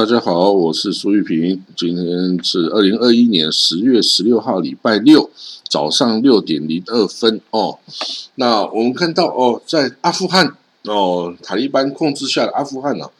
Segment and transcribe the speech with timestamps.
[0.00, 1.62] 大家好，我是苏玉平。
[1.76, 5.28] 今天是二零二一年十月十六号，礼拜六
[5.68, 7.78] 早上六点零二分哦。
[8.36, 13.10] 那我们看到哦，在阿富汗哦，塔利班控制下的阿富汗啊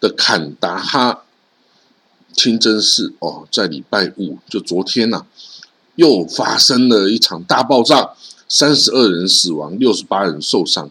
[0.00, 1.22] 的坎达哈
[2.32, 5.24] 清真寺哦，在礼拜五就昨天呐，
[5.94, 8.10] 又发生了一场大爆炸，
[8.48, 10.90] 三十二人死亡，六十八人受伤。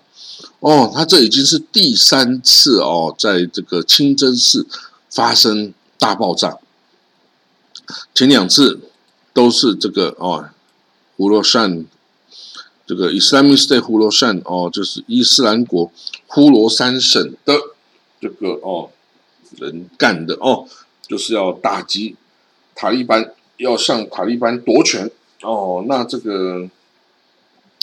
[0.61, 4.65] 哦，他这已经是第三次哦，在这个清真寺
[5.13, 6.57] 发生大爆炸。
[8.15, 8.79] 前两次
[9.33, 10.49] 都是这个哦，
[11.15, 11.85] 胡罗山
[12.87, 15.91] 这个 Islamic State 胡罗山哦，就是伊斯兰国
[16.27, 17.53] 呼罗珊省的
[18.19, 18.89] 这个哦
[19.57, 20.67] 人干的哦，
[21.07, 22.15] 就是要打击
[22.73, 25.85] 塔利班，要向塔利班夺权哦。
[25.87, 26.67] 那这个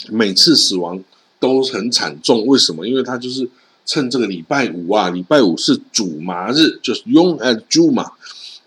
[0.09, 1.03] 每次死亡。
[1.41, 2.87] 都很惨重，为什么？
[2.87, 3.49] 因为他就是
[3.85, 8.11] 趁这个礼拜五啊，礼拜五是主麻日，就是 Yom Ad 嘛，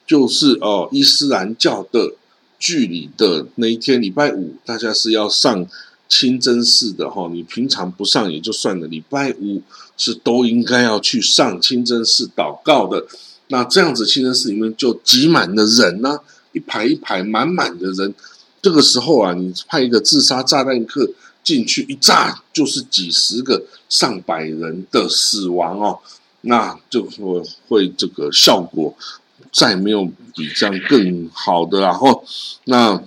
[0.07, 2.12] 就是哦伊斯兰教的
[2.59, 5.67] 距离的那一天，礼拜五大家是要上
[6.09, 7.31] 清真寺的哈。
[7.33, 9.62] 你平常不上也就算了，礼拜五
[9.97, 13.07] 是都应该要去上清真寺祷告的。
[13.48, 16.19] 那这样子清真寺里面就挤满了人呢，
[16.53, 18.15] 一排一排满满的人。
[18.61, 21.09] 这个时候啊，你派一个自杀炸弹客。
[21.45, 25.98] 进去一炸就是几十个、上百人的死亡哦，
[26.41, 28.95] 那就会会这个效果
[29.53, 32.25] 再没有比这样更好的然后
[32.64, 33.03] 那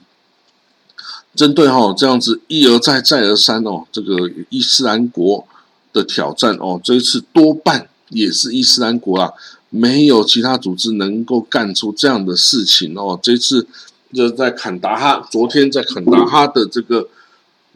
[1.36, 5.48] 针对哈这样子一而再再而三哦，这个伊斯兰国
[5.92, 9.34] 的挑战哦，这一次多半也是伊斯兰国啊，
[9.72, 13.20] 没有其他组织能够干出这样的事情哦。
[13.22, 13.68] 这次
[14.14, 17.10] 就在坎达哈，昨天在坎达哈的这个。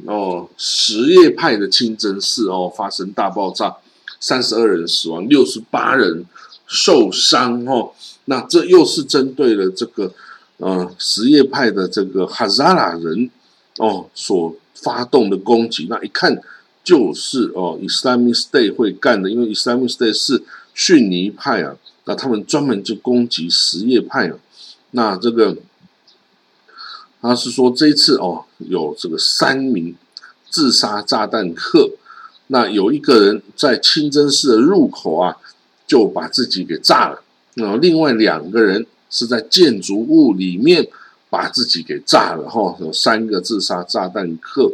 [0.06, 3.76] 哦，什叶派的清真寺哦发生大爆炸，
[4.20, 6.26] 三十二人死亡，六十八人
[6.66, 7.92] 受伤哦。
[8.26, 10.14] 那这又是针对了这个
[10.58, 13.30] 呃什叶派的这个哈扎拉人
[13.78, 15.88] 哦所发动的攻击。
[15.90, 16.42] 那一看
[16.84, 21.76] 就是哦，Islamic State 会干的，因为 Islamic State 是逊尼派啊，
[22.06, 24.38] 那他们专门就攻击什叶派啊。
[24.92, 25.58] 那这个。
[27.22, 29.96] 他是说这一次哦，有这个三名
[30.50, 31.92] 自杀炸弹客，
[32.48, 35.38] 那有一个人在清真寺的入口啊，
[35.86, 37.22] 就把自己给炸了。
[37.54, 40.88] 那另外两个人是在建筑物里面
[41.30, 42.50] 把自己给炸了。
[42.50, 44.74] 哈，有三个自杀炸弹客，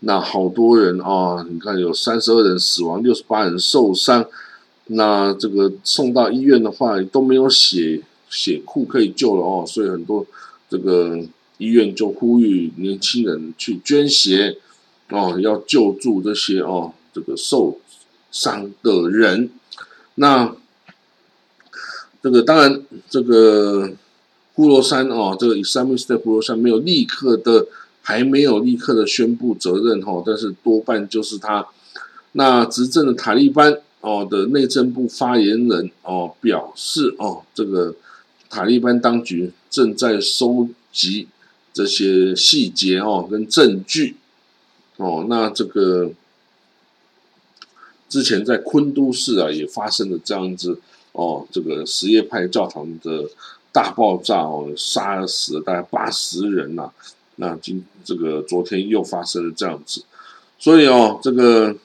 [0.00, 4.24] 那好多人啊，你看有三十二人死亡，六十八人受伤。
[4.86, 8.00] 那这个送到医院的话都没有血
[8.30, 10.24] 血库可以救了哦，所以很多
[10.70, 11.20] 这个。
[11.58, 14.58] 医院就呼吁年轻人去捐血，
[15.08, 17.78] 哦，要救助这些哦，这个受
[18.30, 19.50] 伤的人。
[20.16, 20.54] 那
[22.22, 23.92] 这个当然，这个
[24.54, 27.66] 呼罗山哦，这个以三米斯的呼罗山没有立刻的，
[28.02, 31.66] 还没有立刻的宣布责任哈，但是多半就是他。
[32.32, 37.94] 那执政的塔利班哦的内政部发言人哦表示哦，这个
[38.50, 41.28] 塔利班当局正在收集。
[41.76, 44.16] 这些细节哦，跟证据
[44.96, 46.10] 哦，那这个
[48.08, 50.80] 之前在昆都市啊，也发生了这样子
[51.12, 53.28] 哦，这个什叶派教堂的
[53.72, 56.90] 大爆炸哦，杀死了大概八十人呐。
[57.34, 60.02] 那今这个昨天又发生了这样子，
[60.58, 61.76] 所以哦，这个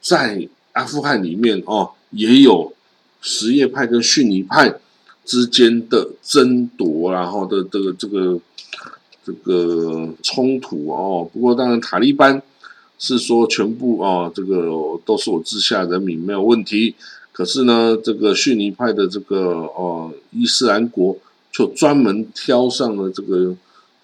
[0.00, 2.72] 在阿富汗里面哦，也有
[3.20, 4.78] 什叶派跟逊尼派。
[5.24, 8.40] 之间的争夺，然后的这个这个
[9.24, 11.28] 这个冲突哦。
[11.32, 12.42] 不过当然，塔利班
[12.98, 14.66] 是说全部啊，这个
[15.04, 16.96] 都是我治下人民没有问题。
[17.32, 21.16] 可是呢，这个逊尼派的这个哦伊斯兰国
[21.50, 23.54] 就专门挑上了这个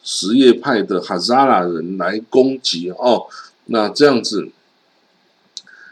[0.03, 3.27] 什叶派的哈扎拉人来攻击哦。
[3.67, 4.49] 那这样子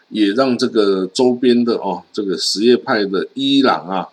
[0.08, 4.08] 也让这个周边的哦这个什叶派的伊朗啊。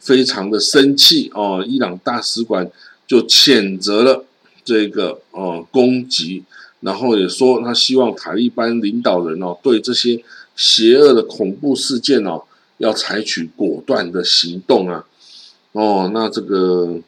[0.00, 2.70] 非常的生气哦，伊朗大使馆
[3.06, 4.24] 就谴责了
[4.64, 6.42] 这个哦攻击，
[6.80, 10.22] 然后也说他希望塔利班领导人哦对这些
[10.56, 12.42] 邪恶的恐怖事件哦
[12.78, 15.04] 要采取果断的行动啊
[15.72, 16.98] 哦，那这个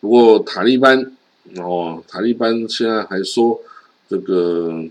[0.00, 1.12] 不过塔利班
[1.56, 3.60] 哦塔利班现在还说
[4.08, 4.84] 这个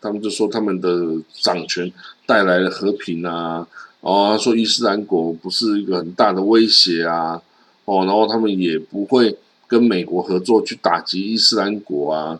[0.00, 1.90] 他们就说他们的掌权
[2.26, 3.66] 带来了和平啊。
[4.04, 7.40] 哦，说伊斯兰国不是一个很大的威胁啊，
[7.86, 9.34] 哦，然后他们也不会
[9.66, 12.38] 跟美国合作去打击伊斯兰国啊，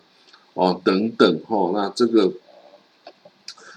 [0.53, 2.31] 哦，等等，哦，那这个，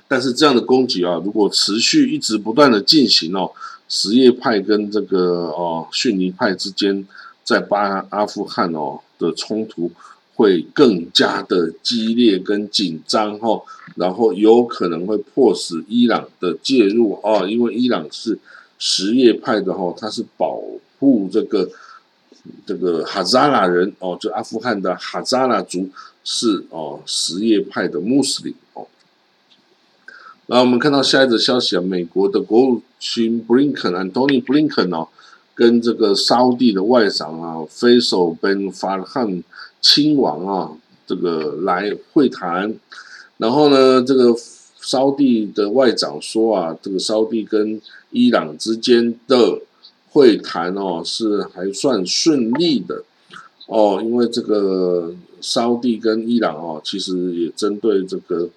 [0.06, 3.50] 但是这样的攻击啊，如果持续一直不断的进行哦，
[3.88, 7.06] 什叶派跟这个哦逊尼派之间
[7.42, 9.90] 在巴阿富汗哦的冲突
[10.38, 13.60] 会更加的激烈跟紧张哈，
[13.96, 18.38] 然后有可能会迫使伊朗的介入哦，因为伊朗是
[18.78, 20.62] 什叶派的哈，它是保
[21.00, 21.68] 护这个
[22.64, 25.90] 这个哈扎拉人哦，就阿富汗的哈扎拉族
[26.22, 28.86] 是哦什叶派的穆斯林哦。
[30.46, 35.08] 然后我们看到下一则消息啊，美国的国务卿布林肯，Antony Blinken 哦，
[35.56, 39.42] 跟这个沙地的外长啊，Faisal bin Farhan
[39.80, 40.72] 亲王啊，
[41.06, 42.74] 这个来会谈。
[43.36, 44.34] 然后呢，这个
[44.80, 47.80] 沙地的外长说啊，这个沙地跟
[48.10, 49.60] 伊朗之间的
[50.10, 53.04] 会谈哦，是还算顺利的
[53.66, 58.48] 哦，因为这个沙地跟伊朗哦，其实也针对这个。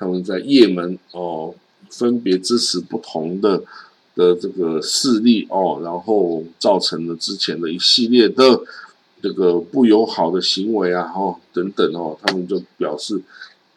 [0.00, 1.52] 他们在也门哦，
[1.90, 3.60] 分别支持不同的
[4.14, 8.60] 的这个势力哦，然后造成了之前的一系列的
[9.22, 13.20] 这个不友好的行为啊，哦等等哦，他们就表示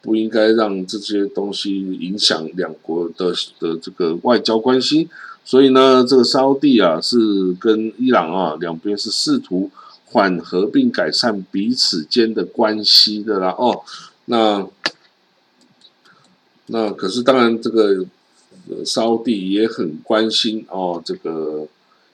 [0.02, 5.10] 不应该让这些东西影响两国的的这个外交关系。
[5.44, 9.70] 所以呢，这个沙地啊是跟伊朗啊两边是试图
[10.06, 13.82] 缓和并改善彼此间的关系的啦哦，
[14.26, 14.68] 那。
[16.68, 18.06] 那可是当然，这个
[18.86, 21.68] 沙地也很关心哦，这个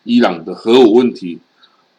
[0.03, 1.37] 伊朗的核武问题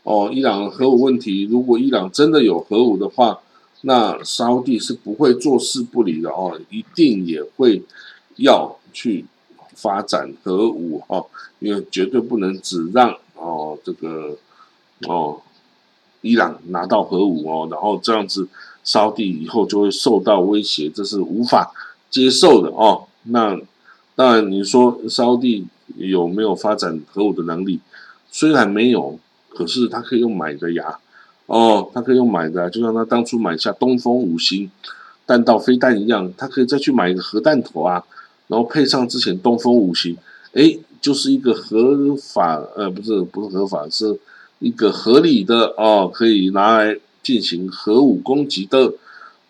[0.08, 3.40] 哦，伊朗核武问题，如果伊朗真的有核武的话，
[3.82, 7.82] 那沙地是不会坐视不理的哦，一定也会
[8.36, 9.26] 要去
[9.74, 11.26] 发展核武哦，
[11.58, 14.38] 因为绝对不能只让哦这个
[15.06, 15.42] 哦
[16.22, 18.48] 伊朗拿到核武哦，然后这样子
[18.82, 21.70] 沙地以后就会受到威胁，这是无法。
[22.08, 23.60] 接受的哦，那
[24.16, 25.66] 当然你说沙地
[25.96, 27.80] 有没有发展核武的能力？
[28.30, 29.18] 虽然没有，
[29.48, 30.98] 可是他可以用买的呀，
[31.46, 34.70] 哦，他可以用买的，就像他当初买下东风五星
[35.26, 38.04] 弹道飞弹一样，他可以再去买一个核弹头啊，
[38.46, 40.16] 然后配上之前东风五星，
[40.52, 44.18] 哎，就是一个合法，呃，不是不是合法，是
[44.58, 48.92] 一个合理的哦，可以拿来进行核武攻击的。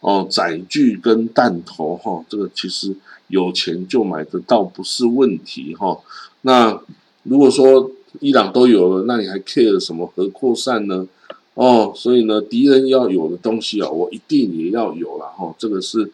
[0.00, 2.94] 哦，载具跟弹头哈，这个其实
[3.26, 5.98] 有钱就买得到，不是问题哈。
[6.42, 6.80] 那
[7.24, 11.06] 如果说伊朗都有了，那你还 care 什么核扩散呢？
[11.54, 15.54] 哦，所以呢，敌人要有的东西啊，我一定也要有了哈。
[15.58, 16.10] 这个是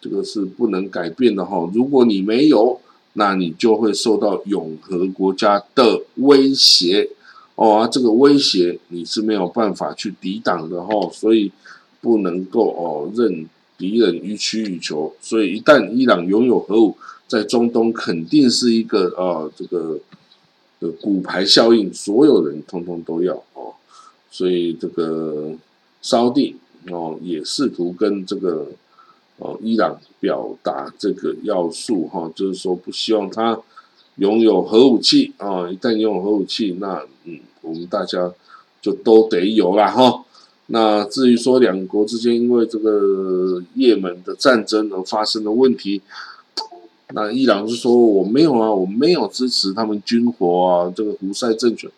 [0.00, 1.70] 这个是不能改变的哈。
[1.74, 2.80] 如果你没有，
[3.14, 7.08] 那你就会受到永和国家的威胁
[7.54, 7.88] 哦。
[7.90, 11.10] 这个威胁你是没有办法去抵挡的哈。
[11.12, 11.50] 所以。
[12.02, 16.96] 不能够哦，任敌人予取予求，所以一旦伊朗拥有核武，
[17.28, 19.96] 在中东肯定是一个呃这个
[20.82, 23.72] 的骨牌效应，所有人通通都要哦，
[24.32, 25.52] 所以这个
[26.02, 26.56] 沙地
[26.90, 28.66] 哦也试图跟这个
[29.38, 33.56] 哦伊朗表达这个要素哈，就是说不希望他
[34.16, 38.32] 拥有核武器啊，一旦拥有核武器，那嗯我们大家
[38.80, 40.24] 就都得有了哈。
[40.66, 46.00] 那至于说两国之间因为这个也门的战争而发生的问题，
[47.14, 51.90] 那伊朗是说我没有啊，我没有支持他们军火啊，这个胡塞政权，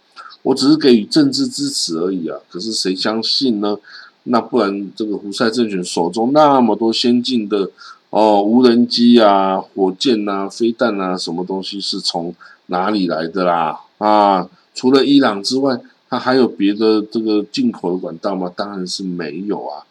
[0.42, 2.38] 我只是给予政治支持而已啊。
[2.48, 3.76] 可是谁相信呢？
[4.24, 7.70] 那不然这个胡塞政权手中那么多先进的
[8.10, 12.34] 哦无人机啊、火箭啊、飞弹啊，什么东西是从
[12.66, 13.80] 哪里来的啦？
[13.98, 15.80] 啊，除了伊朗之外。
[16.06, 18.52] 它还有别的这个进口的管道吗？
[18.54, 19.82] 当然是没有啊。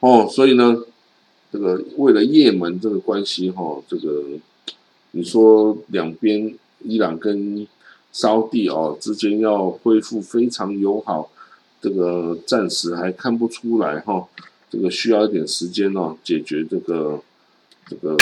[0.00, 0.76] 哦，所以呢，
[1.52, 4.24] 这个为了也门这个关系哈，这个
[5.12, 7.66] 你说两边伊朗跟
[8.12, 11.30] 沙地哦之间要恢复非常友好，
[11.80, 14.26] 这个暂时还看不出来哈。
[14.70, 17.22] 这个需要一点时间哦，解决这个
[17.86, 18.16] 这个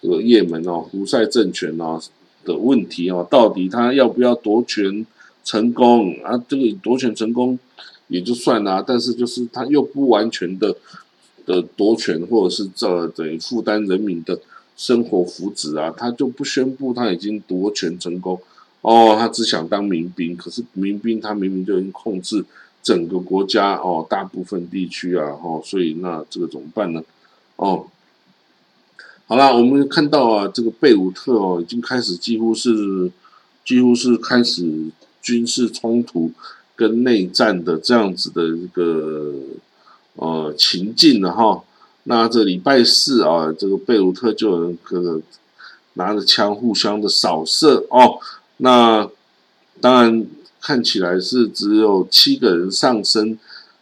[0.00, 2.00] 这个也门哦胡塞政权哦
[2.44, 5.06] 的问题哦，到底他要不要夺权？
[5.46, 7.58] 成功啊，这个夺权成功
[8.08, 10.74] 也就算了，但是就是他又不完全的
[11.44, 14.40] 的夺权，或者是这等于负担人民的
[14.76, 18.40] 生活福祉啊，他就不宣布他已经夺权成功
[18.80, 22.44] 哦，他只想当民兵，可是民兵他明明就已经控制
[22.82, 27.02] 整个国家哦，大部分地区啊，哦，所以那这个怎么办呢？
[27.56, 27.86] 哦，
[29.26, 33.10] 好了，我们看到啊，这个贝鲁特哦，已经开始几乎是
[33.64, 34.90] 几乎是开始。
[35.24, 36.30] 军事冲突
[36.76, 39.32] 跟内战的这样子的一个
[40.16, 41.64] 呃情境了哈，
[42.04, 45.20] 那这礼拜四啊，这个贝鲁特就有人个
[45.94, 48.18] 拿着枪互相的扫射哦。
[48.58, 49.08] 那
[49.80, 50.26] 当然
[50.60, 53.38] 看起来是只有七个人丧生，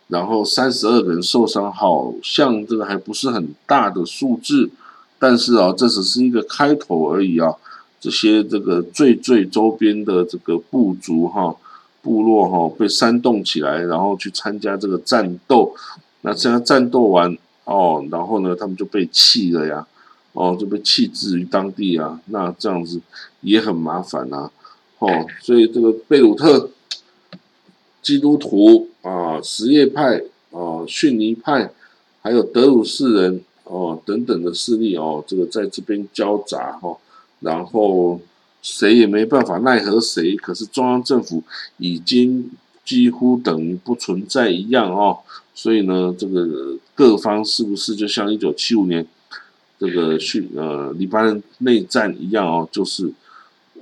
[0.08, 4.70] 然后三十二个人受伤，好像这个还不是很大的数字。
[5.18, 7.54] 但是啊，这只是一个开头而已啊。
[8.00, 11.54] 这些这个最最周边的这个部族哈、
[12.02, 15.74] 部落哈，被煽动起来，然后去参加这个战斗。
[16.22, 19.86] 那这样战斗完哦，然后呢，他们就被弃了呀，
[20.32, 22.20] 哦，就被弃置于当地啊。
[22.26, 23.00] 那这样子
[23.40, 24.50] 也很麻烦呐，
[24.98, 26.70] 哦，所以这个贝鲁特
[28.02, 31.72] 基督徒啊、什叶派啊、逊尼派，
[32.20, 36.96] 还有德鲁士人哦等等的势力哦，这个在这边交杂哈。
[37.40, 38.20] 然后
[38.60, 41.42] 谁也没办法奈何谁，可是中央政府
[41.78, 42.50] 已经
[42.84, 45.18] 几乎等于不存在一样哦，
[45.54, 49.06] 所以呢，这个各方是不是就像一九七五年
[49.78, 53.12] 这个去呃黎巴嫩内战一样哦，就是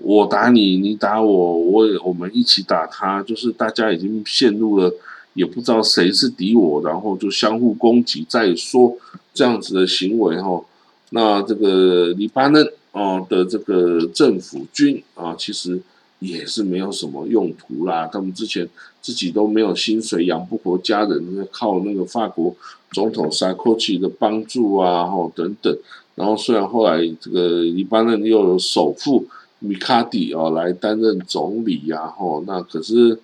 [0.02, 4.93] 我打你，你打我，我我们一起打他，就是大家已经陷入了
[5.35, 8.97] 也不知道谁是敌我，然后就相互攻击再说
[9.35, 10.64] 这样子的行为哈，
[11.11, 12.67] 那这个黎巴嫩。
[12.93, 15.81] 哦的这个政府军啊，其实
[16.20, 18.06] 也是没有什么用途啦。
[18.06, 18.66] 他们之前
[19.02, 22.54] 自己都没有薪水，养不活家人，靠那个法国
[22.92, 25.76] 总统萨科齐的帮助啊，吼等等。
[26.14, 29.26] 然后虽然后来这个黎巴嫩又有首富
[29.58, 33.18] 米卡迪啊来担任总理呀，吼那可是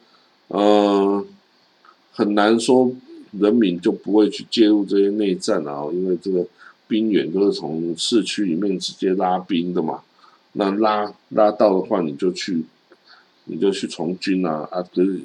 [0.48, 1.24] 呃
[2.12, 2.90] 很难说
[3.32, 6.44] 人民就不会去介入这些内战啊，因为这个。
[6.88, 10.02] 兵员都是从市区里面直接拉兵的嘛，
[10.52, 12.64] 那拉拉到的话，你就去，
[13.46, 14.80] 你就去从军啊啊！
[14.94, 15.20] 可是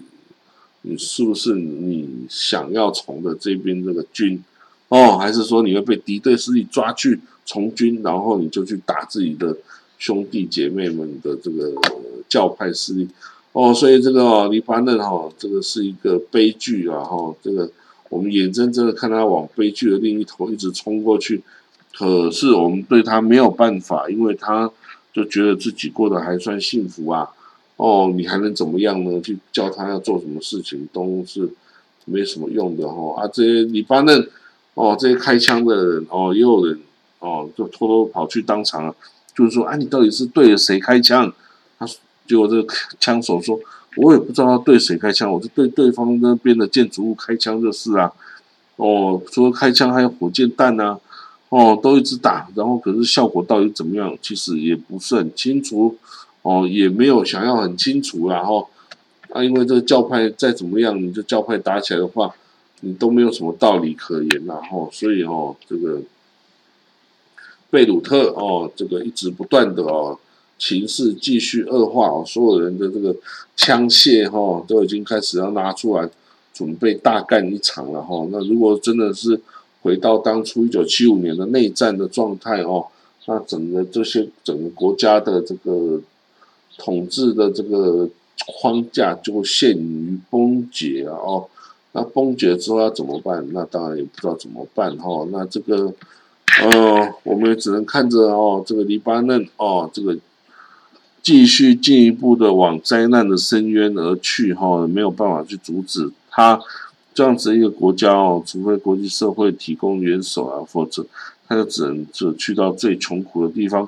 [0.82, 4.44] 你是不是你想要从的这边这个军
[4.88, 5.18] 哦？
[5.18, 9.56] 还是说你会被敌对势力抓去从军，然后你就去打自己的
[10.00, 11.74] 兄弟姐妹们的这个
[12.28, 13.08] 教派势力
[13.52, 13.74] 哦？
[13.74, 17.04] 所以这个哦黎巴嫩哈，这个是一个悲剧啊！
[17.04, 17.70] 哈，这个。
[18.10, 21.42] 我们眼睁睁的看他往悲剧的另一头一直冲过去，
[21.98, 24.70] 可是我们对他没有办法，因为他
[25.14, 27.30] 就觉得自己过得还算幸福啊。
[27.82, 29.20] 哦，你还能怎么样呢？
[29.22, 31.50] 去教他要做什么事情都是
[32.06, 33.20] 没什么用的哈。
[33.20, 34.30] 啊，这些黎巴嫩
[34.76, 36.80] 哦，这些开枪的人哦，也有人
[37.18, 38.94] 哦，就偷偷跑去当场，
[39.36, 41.34] 就是说，啊，你到底是对着谁开枪？
[41.80, 41.88] 他
[42.28, 43.60] 结果这个枪手说。
[43.98, 48.10] 我也不知道他对谁开枪，我是对对方那边的建筑物开枪就是啊。
[48.78, 50.98] 哦，除了开枪还有火箭弹呐，
[51.50, 55.98] 哦，都一直打，然后可是效果到底怎么样，其实也不是很清楚，
[56.42, 58.68] 哦，也没有想要很清楚然后
[59.30, 62.34] 啊，因为这个教派再怎么样，你这教派打起来的话，
[62.82, 66.02] 你都没有什么道理可言然后所以哦，这个
[67.70, 70.20] 贝鲁特哦，这个一直不断的哦。
[70.64, 73.16] 情势继续恶化哦，所有人的这个
[73.56, 76.08] 枪械哈都已经开始要拿出来
[76.54, 78.28] 准备大干一场了哈。
[78.32, 79.42] 那如果真的是
[79.82, 82.86] 回到当初一九七五年的内战的状态哦，
[83.26, 86.00] 那整个这些整个国家的这个
[86.78, 88.10] 统治的这个
[88.48, 91.48] 框架就陷于崩解啊哦。
[91.92, 93.46] 那崩解之后要怎么办？
[93.52, 95.28] 那当然也不知道怎么办哈。
[95.32, 95.94] 那这个
[96.62, 100.18] 呃，我们也只能看着哦，这个黎巴嫩哦，这个。
[101.24, 106.60] 继续进一步的往灾难的深渊而去，哈，没有办法去阻止他
[107.14, 111.06] 这样子一个国家哦，除非国际社会提供援手啊，否则
[111.48, 113.88] 他就只能就去到最穷苦的地方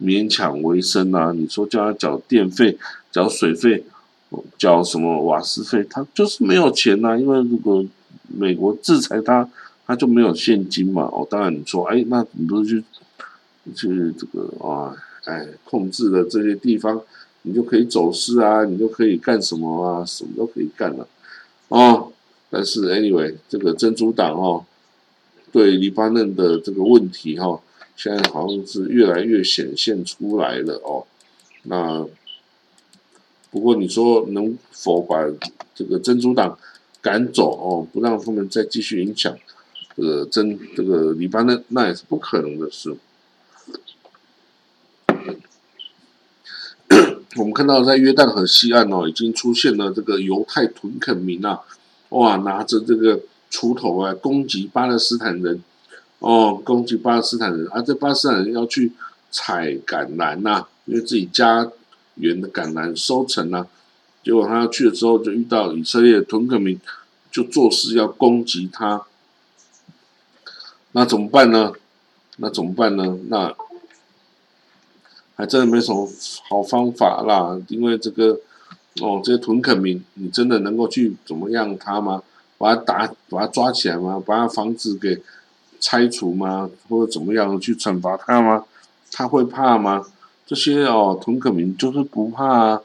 [0.00, 1.32] 勉强为生啊。
[1.32, 2.78] 你说叫他缴电费、
[3.10, 3.84] 缴水费、
[4.58, 7.18] 缴什么瓦斯费，他就是没有钱呐。
[7.18, 7.84] 因为如果
[8.28, 9.48] 美国制裁他，
[9.86, 11.02] 他就没有现金嘛。
[11.04, 12.84] 哦，当然你说，哎，那你不是去
[13.74, 14.96] 去这个啊？
[15.24, 17.00] 哎，控制的这些地方，
[17.42, 21.08] 你就可以走私啊，你就可以干什么啊，什么都可以干了，
[21.68, 22.12] 哦。
[22.48, 24.64] 但是 anyway，这个珍珠党哦，
[25.50, 27.60] 对黎巴嫩的这个问题哈，
[27.96, 31.04] 现在好像是越来越显现出来了哦。
[31.64, 32.06] 那
[33.50, 35.24] 不过你说能否把
[35.74, 36.58] 这个珍珠党
[37.00, 39.34] 赶走哦，不让他们再继续影响
[39.96, 42.96] 这个真这个黎巴嫩，那也是不可能的事。
[47.36, 51.60] 我们看到在约旦河西岸哦，已经出现了这个犹太屯垦民啊，
[52.10, 55.62] 哇，拿着这个锄头啊，攻击巴勒斯坦人，
[56.18, 58.92] 哦，攻击巴勒斯坦人，啊，这巴勒斯坦人要去
[59.30, 61.70] 采橄榄呐，因为自己家
[62.14, 63.66] 园的橄榄收成呐，
[64.24, 66.80] 结果他去了之后，就遇到以色列屯垦民，
[67.30, 69.04] 就做事要攻击他，
[70.92, 71.72] 那怎么办呢？
[72.38, 73.18] 那怎么办呢？
[73.28, 73.54] 那
[75.36, 76.10] 还真的没什么
[76.48, 77.58] 好方法啦。
[77.68, 78.40] 因为这个
[79.00, 82.22] 哦，这些屯垦民，你真的能够去怎么样他吗？
[82.58, 84.22] 把他打，把他抓起来吗？
[84.24, 85.22] 把他房子给
[85.80, 86.70] 拆除吗？
[86.88, 88.64] 或者怎么样去惩罚他吗？
[89.10, 90.06] 他会怕吗？
[90.46, 92.82] 这些哦，屯可民就是不怕啊。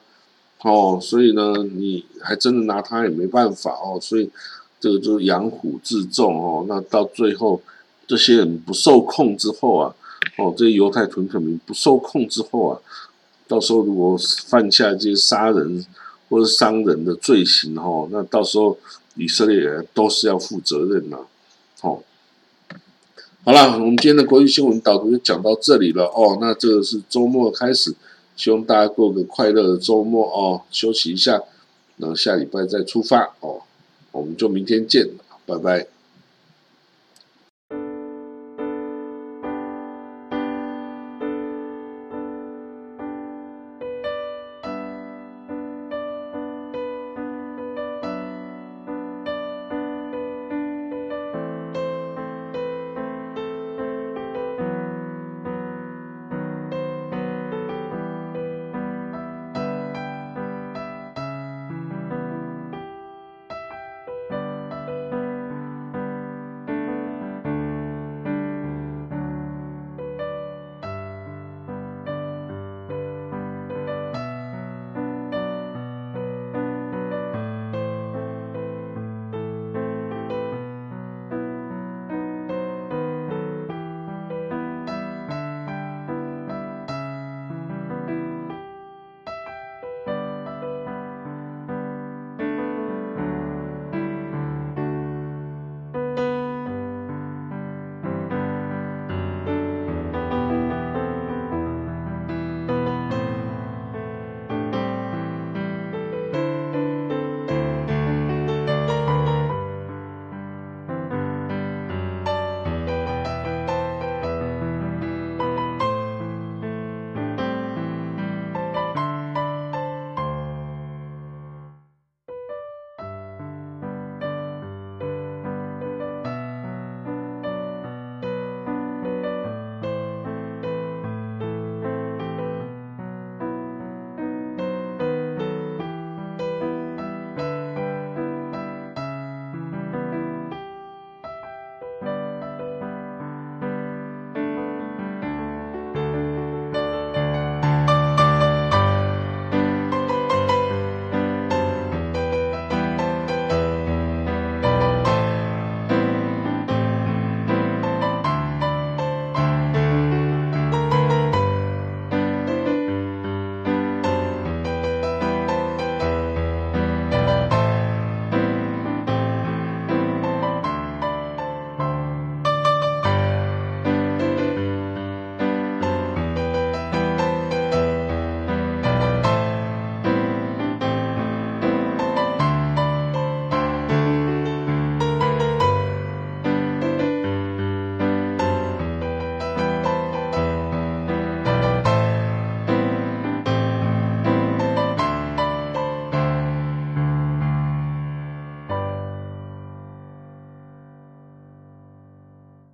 [0.61, 3.99] 哦，所以呢，你还真的拿他也没办法哦。
[4.01, 4.29] 所以
[4.79, 6.65] 这个就是养虎自重哦。
[6.67, 7.61] 那到最后，
[8.07, 9.95] 这些人不受控之后啊，
[10.37, 12.79] 哦，这些犹太屯可民不受控之后啊，
[13.47, 14.17] 到时候如果
[14.47, 15.85] 犯下这些杀人
[16.29, 18.77] 或者伤人的罪行哦，那到时候。
[19.15, 21.17] 以色列人都是要负责任呐，
[23.43, 26.37] 好了，我们今天的国际新闻导读就讲到这里了哦。
[26.39, 27.91] 那这个是周末开始，
[28.35, 31.41] 希望大家过个快乐的周末哦，休息一下，
[31.97, 33.61] 然后下礼拜再出发哦。
[34.11, 35.09] 我们就明天见，
[35.47, 35.87] 拜拜。